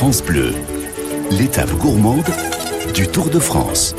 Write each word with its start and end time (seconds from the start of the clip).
France 0.00 0.22
Bleu, 0.22 0.54
l'étape 1.30 1.70
gourmande 1.72 2.24
du 2.94 3.06
Tour 3.06 3.28
de 3.28 3.38
France. 3.38 3.94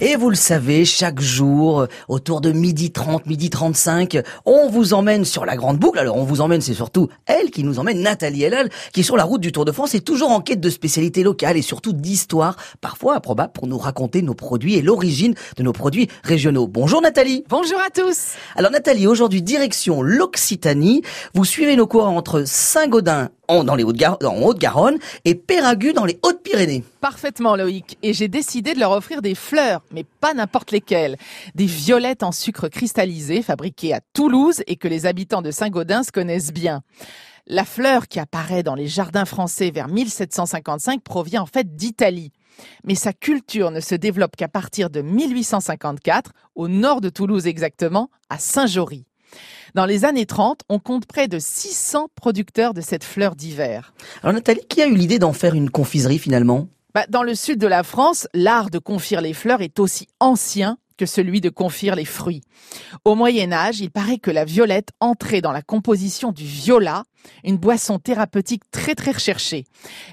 Et 0.00 0.16
vous 0.16 0.30
le 0.30 0.36
savez, 0.36 0.86
chaque 0.86 1.20
jour, 1.20 1.86
autour 2.08 2.40
de 2.40 2.50
midi 2.50 2.92
30, 2.92 3.26
midi 3.26 3.50
35, 3.50 4.22
on 4.46 4.70
vous 4.70 4.94
emmène 4.94 5.26
sur 5.26 5.44
la 5.44 5.54
grande 5.54 5.76
boucle. 5.78 5.98
Alors 5.98 6.16
on 6.16 6.24
vous 6.24 6.40
emmène, 6.40 6.62
c'est 6.62 6.72
surtout 6.72 7.08
elle 7.26 7.50
qui 7.50 7.62
nous 7.62 7.78
emmène, 7.78 8.00
Nathalie 8.00 8.44
Elal, 8.44 8.70
qui 8.94 9.00
est 9.00 9.02
sur 9.02 9.18
la 9.18 9.24
route 9.24 9.42
du 9.42 9.52
Tour 9.52 9.66
de 9.66 9.72
France 9.72 9.94
et 9.94 10.00
toujours 10.00 10.30
en 10.30 10.40
quête 10.40 10.60
de 10.60 10.70
spécialités 10.70 11.22
locales 11.22 11.58
et 11.58 11.62
surtout 11.62 11.92
d'histoires, 11.92 12.56
parfois 12.80 13.16
improbables, 13.16 13.52
pour 13.52 13.66
nous 13.66 13.76
raconter 13.76 14.22
nos 14.22 14.32
produits 14.32 14.76
et 14.76 14.82
l'origine 14.82 15.34
de 15.58 15.62
nos 15.62 15.74
produits 15.74 16.08
régionaux. 16.24 16.68
Bonjour 16.68 17.02
Nathalie 17.02 17.44
Bonjour 17.50 17.78
à 17.86 17.90
tous 17.90 18.32
Alors 18.56 18.70
Nathalie, 18.70 19.06
aujourd'hui 19.06 19.42
direction 19.42 20.00
l'Occitanie. 20.00 21.02
Vous 21.34 21.44
suivez 21.44 21.76
nos 21.76 21.86
cours 21.86 22.06
entre 22.06 22.44
Saint-Gaudin 22.46 23.28
dans 23.48 23.74
les 23.74 23.84
Hautes-Garonne 23.84 24.98
et 25.24 25.34
Péragu 25.34 25.92
dans 25.92 26.04
les 26.04 26.18
Hautes-Pyrénées. 26.22 26.84
Parfaitement 27.00 27.56
Loïc. 27.56 27.98
Et 28.02 28.14
j'ai 28.14 28.28
décidé 28.28 28.72
de 28.72 28.80
leur 28.80 28.92
offrir 28.92 29.20
des 29.20 29.34
fleurs, 29.34 29.82
mais 29.90 30.04
pas 30.04 30.32
n'importe 30.32 30.70
lesquelles. 30.70 31.16
Des 31.54 31.66
violettes 31.66 32.22
en 32.22 32.32
sucre 32.32 32.68
cristallisé 32.68 33.42
fabriquées 33.42 33.92
à 33.92 34.00
Toulouse 34.14 34.62
et 34.66 34.76
que 34.76 34.88
les 34.88 35.06
habitants 35.06 35.42
de 35.42 35.50
Saint-Gaudens 35.50 36.10
connaissent 36.12 36.52
bien. 36.52 36.82
La 37.46 37.64
fleur 37.64 38.06
qui 38.06 38.20
apparaît 38.20 38.62
dans 38.62 38.76
les 38.76 38.86
jardins 38.86 39.24
français 39.24 39.70
vers 39.70 39.88
1755 39.88 41.02
provient 41.02 41.42
en 41.42 41.46
fait 41.46 41.74
d'Italie. 41.74 42.32
Mais 42.84 42.94
sa 42.94 43.12
culture 43.12 43.70
ne 43.70 43.80
se 43.80 43.94
développe 43.94 44.36
qu'à 44.36 44.48
partir 44.48 44.88
de 44.88 45.02
1854, 45.02 46.32
au 46.54 46.68
nord 46.68 47.00
de 47.00 47.08
Toulouse 47.08 47.46
exactement, 47.46 48.08
à 48.30 48.38
Saint-Jory. 48.38 49.04
Dans 49.74 49.86
les 49.86 50.04
années 50.04 50.26
30, 50.26 50.62
on 50.68 50.78
compte 50.78 51.06
près 51.06 51.28
de 51.28 51.38
600 51.38 52.08
producteurs 52.14 52.74
de 52.74 52.80
cette 52.80 53.04
fleur 53.04 53.34
d'hiver. 53.34 53.94
Alors 54.22 54.34
Nathalie, 54.34 54.66
qui 54.68 54.82
a 54.82 54.86
eu 54.86 54.94
l'idée 54.94 55.18
d'en 55.18 55.32
faire 55.32 55.54
une 55.54 55.70
confiserie 55.70 56.18
finalement? 56.18 56.68
Bah, 56.94 57.06
Dans 57.08 57.22
le 57.22 57.34
sud 57.34 57.58
de 57.58 57.66
la 57.66 57.82
France, 57.82 58.28
l'art 58.34 58.70
de 58.70 58.78
confire 58.78 59.20
les 59.20 59.32
fleurs 59.32 59.62
est 59.62 59.78
aussi 59.78 60.08
ancien 60.20 60.76
celui 61.06 61.40
de 61.40 61.48
confire 61.48 61.96
les 61.96 62.04
fruits. 62.04 62.42
Au 63.04 63.14
Moyen 63.14 63.52
Âge, 63.52 63.80
il 63.80 63.90
paraît 63.90 64.18
que 64.18 64.30
la 64.30 64.44
violette 64.44 64.90
entrait 65.00 65.40
dans 65.40 65.52
la 65.52 65.62
composition 65.62 66.32
du 66.32 66.44
viola, 66.44 67.04
une 67.44 67.56
boisson 67.56 67.98
thérapeutique 67.98 68.62
très 68.70 68.94
très 68.94 69.12
recherchée. 69.12 69.64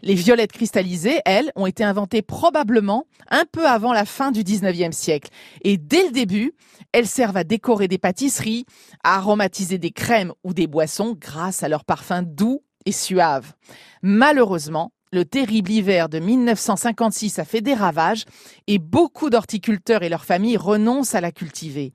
Les 0.03 0.15
violettes 0.15 0.51
cristallisées, 0.51 1.21
elles, 1.25 1.51
ont 1.55 1.65
été 1.65 1.83
inventées 1.83 2.21
probablement 2.21 3.05
un 3.29 3.45
peu 3.51 3.67
avant 3.67 3.93
la 3.93 4.05
fin 4.05 4.31
du 4.31 4.43
19e 4.43 4.91
siècle. 4.91 5.29
Et 5.63 5.77
dès 5.77 6.05
le 6.05 6.11
début, 6.11 6.53
elles 6.91 7.07
servent 7.07 7.37
à 7.37 7.43
décorer 7.43 7.87
des 7.87 7.97
pâtisseries, 7.97 8.65
à 9.03 9.15
aromatiser 9.15 9.77
des 9.77 9.91
crèmes 9.91 10.33
ou 10.43 10.53
des 10.53 10.67
boissons 10.67 11.15
grâce 11.19 11.63
à 11.63 11.69
leur 11.69 11.85
parfum 11.85 12.23
doux 12.23 12.63
et 12.85 12.91
suave. 12.91 13.53
Malheureusement, 14.01 14.91
le 15.11 15.25
terrible 15.25 15.71
hiver 15.71 16.09
de 16.09 16.19
1956 16.19 17.39
a 17.39 17.45
fait 17.45 17.61
des 17.61 17.73
ravages 17.73 18.25
et 18.67 18.77
beaucoup 18.77 19.29
d'horticulteurs 19.29 20.03
et 20.03 20.09
leurs 20.09 20.25
familles 20.25 20.57
renoncent 20.57 21.15
à 21.15 21.21
la 21.21 21.31
cultiver. 21.31 21.93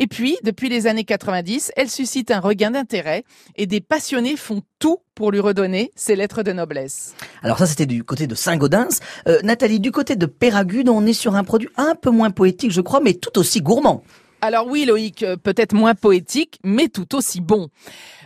Et 0.00 0.06
puis, 0.06 0.38
depuis 0.44 0.68
les 0.68 0.86
années 0.86 1.04
90, 1.04 1.72
elle 1.76 1.90
suscite 1.90 2.30
un 2.30 2.38
regain 2.38 2.70
d'intérêt 2.70 3.24
et 3.56 3.66
des 3.66 3.80
passionnés 3.80 4.36
font 4.36 4.62
tout 4.78 4.98
pour 5.16 5.32
lui 5.32 5.40
redonner 5.40 5.90
ses 5.96 6.14
lettres 6.14 6.44
de 6.44 6.52
noblesse. 6.52 7.16
Alors 7.42 7.58
ça, 7.58 7.66
c'était 7.66 7.86
du 7.86 8.04
côté 8.04 8.28
de 8.28 8.36
Saint-Gaudens. 8.36 9.00
Euh, 9.26 9.40
Nathalie, 9.42 9.80
du 9.80 9.90
côté 9.90 10.14
de 10.14 10.26
Péragude, 10.26 10.88
on 10.88 11.04
est 11.04 11.12
sur 11.12 11.34
un 11.34 11.42
produit 11.42 11.68
un 11.76 11.96
peu 11.96 12.10
moins 12.10 12.30
poétique, 12.30 12.70
je 12.70 12.80
crois, 12.80 13.00
mais 13.00 13.14
tout 13.14 13.38
aussi 13.38 13.60
gourmand. 13.60 14.04
Alors 14.40 14.68
oui, 14.68 14.84
Loïc, 14.84 15.24
euh, 15.24 15.36
peut-être 15.36 15.72
moins 15.72 15.96
poétique, 15.96 16.60
mais 16.62 16.88
tout 16.88 17.16
aussi 17.16 17.40
bon. 17.40 17.68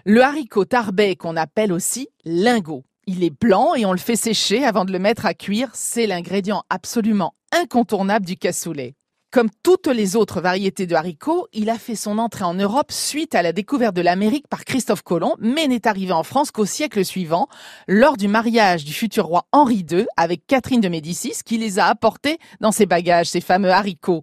Le 0.05 0.20
haricot 0.20 0.66
tarbet 0.66 1.16
qu'on 1.16 1.36
appelle 1.36 1.72
aussi 1.72 2.08
lingot. 2.27 2.84
Il 3.06 3.25
est 3.25 3.31
blanc 3.31 3.75
et 3.75 3.84
on 3.84 3.92
le 3.92 3.98
fait 3.98 4.14
sécher 4.14 4.64
avant 4.64 4.84
de 4.84 4.92
le 4.92 5.00
mettre 5.00 5.27
à 5.27 5.34
cuire. 5.34 5.70
C'est 5.75 6.06
l'ingrédient 6.06 6.62
absolument 6.70 7.34
incontournable 7.53 8.25
du 8.25 8.36
cassoulet. 8.36 8.94
Comme 9.33 9.48
toutes 9.62 9.86
les 9.86 10.14
autres 10.14 10.42
variétés 10.42 10.86
de 10.86 10.94
haricots, 10.94 11.49
il 11.54 11.71
a 11.71 11.78
fait 11.78 11.97
son 11.97 12.19
entrée 12.19 12.44
en 12.44 12.53
Europe 12.53 12.93
suite 12.93 13.34
à 13.34 13.41
la 13.41 13.53
découverte 13.53 13.97
de 13.97 14.03
l'Amérique 14.03 14.47
par 14.47 14.66
Christophe 14.66 15.03
Colomb, 15.03 15.34
mais 15.38 15.66
n'est 15.69 15.88
arrivé 15.88 16.12
en 16.12 16.22
France 16.22 16.50
qu'au 16.50 16.66
siècle 16.66 17.03
suivant, 17.03 17.49
lors 17.88 18.19
du 18.19 18.28
mariage 18.28 18.84
du 18.84 18.93
futur 18.93 19.25
roi 19.25 19.47
Henri 19.50 19.87
II 19.91 20.06
avec 20.19 20.47
Catherine 20.47 20.82
de 20.82 20.88
Médicis, 20.88 21.41
qui 21.47 21.56
les 21.56 21.78
a 21.78 21.87
apportés 21.87 22.37
dans 22.60 22.72
ses 22.72 22.84
bagages, 22.84 23.31
ces 23.31 23.41
fameux 23.41 23.71
haricots. 23.71 24.22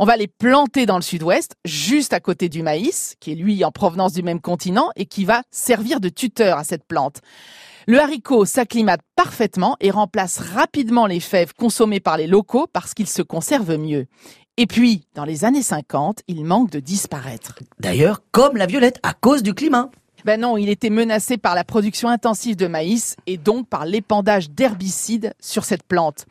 On 0.00 0.04
va 0.04 0.16
les 0.16 0.26
planter 0.26 0.84
dans 0.84 0.96
le 0.96 1.02
sud-ouest, 1.02 1.54
juste 1.64 2.12
à 2.12 2.18
côté 2.18 2.48
du 2.48 2.64
maïs, 2.64 3.14
qui 3.20 3.30
est 3.30 3.36
lui 3.36 3.64
en 3.64 3.70
provenance 3.70 4.14
du 4.14 4.24
même 4.24 4.40
continent 4.40 4.90
et 4.96 5.06
qui 5.06 5.24
va 5.24 5.42
servir 5.52 6.00
de 6.00 6.08
tuteur 6.08 6.58
à 6.58 6.64
cette 6.64 6.84
plante. 6.84 7.20
Le 7.86 8.00
haricot 8.00 8.44
s'acclimate 8.44 9.00
parfaitement 9.16 9.76
et 9.80 9.90
remplace 9.90 10.38
rapidement 10.38 11.06
les 11.06 11.20
fèves 11.20 11.54
consommées 11.54 12.00
par 12.00 12.16
les 12.16 12.26
locaux 12.26 12.66
parce 12.72 12.94
qu'il 12.94 13.06
se 13.06 13.22
conserve 13.22 13.76
mieux. 13.76 14.06
Et 14.56 14.66
puis, 14.66 15.06
dans 15.14 15.24
les 15.24 15.44
années 15.44 15.62
50, 15.62 16.20
il 16.28 16.44
manque 16.44 16.70
de 16.70 16.80
disparaître. 16.80 17.58
D'ailleurs, 17.78 18.22
comme 18.30 18.56
la 18.56 18.66
violette, 18.66 18.98
à 19.02 19.14
cause 19.14 19.42
du 19.42 19.54
climat. 19.54 19.90
Ben 20.26 20.38
non, 20.38 20.58
il 20.58 20.68
était 20.68 20.90
menacé 20.90 21.38
par 21.38 21.54
la 21.54 21.64
production 21.64 22.10
intensive 22.10 22.56
de 22.56 22.66
maïs 22.66 23.16
et 23.26 23.38
donc 23.38 23.66
par 23.68 23.86
l'épandage 23.86 24.50
d'herbicides 24.50 25.32
sur 25.40 25.64
cette 25.64 25.82
plante. 25.82 26.26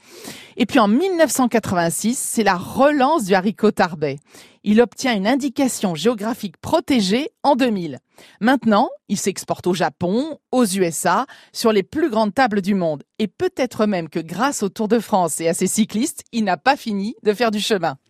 Et 0.57 0.67
puis 0.67 0.77
en 0.77 0.87
1986, 0.87 2.15
c'est 2.15 2.43
la 2.43 2.55
relance 2.55 3.25
du 3.25 3.33
haricot 3.33 3.71
tarbet. 3.71 4.19
Il 4.63 4.81
obtient 4.81 5.15
une 5.15 5.27
indication 5.27 5.95
géographique 5.95 6.57
protégée 6.57 7.29
en 7.43 7.55
2000. 7.55 7.99
Maintenant, 8.41 8.89
il 9.07 9.17
s'exporte 9.17 9.67
au 9.67 9.73
Japon, 9.73 10.39
aux 10.51 10.65
USA, 10.65 11.25
sur 11.53 11.71
les 11.71 11.83
plus 11.83 12.09
grandes 12.09 12.33
tables 12.33 12.61
du 12.61 12.75
monde. 12.75 13.03
Et 13.19 13.27
peut-être 13.27 13.85
même 13.85 14.09
que 14.09 14.19
grâce 14.19 14.63
au 14.63 14.69
Tour 14.69 14.87
de 14.87 14.99
France 14.99 15.39
et 15.39 15.47
à 15.47 15.53
ses 15.53 15.67
cyclistes, 15.67 16.23
il 16.31 16.43
n'a 16.43 16.57
pas 16.57 16.75
fini 16.75 17.15
de 17.23 17.33
faire 17.33 17.51
du 17.51 17.59
chemin. 17.59 17.97